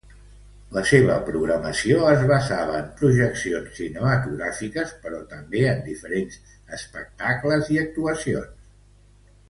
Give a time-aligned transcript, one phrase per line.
[0.77, 6.41] La seva programació es basava en projeccions cinematogràfiques però també en diferents
[6.81, 8.67] espectacles i actuacions.